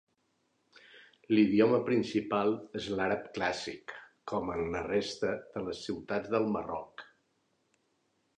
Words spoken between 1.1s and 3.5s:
L'idioma principal és l'àrab